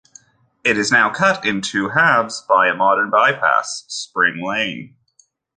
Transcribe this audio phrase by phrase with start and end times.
[0.63, 4.95] It is now cut into two-halves by a modern bypass, Spring Lane.